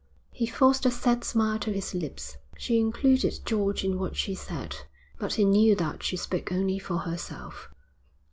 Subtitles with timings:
[0.31, 2.37] He forced a sad smile to his lips.
[2.57, 4.75] She included George in what she said,
[5.19, 7.69] but he knew that she spoke only for herself.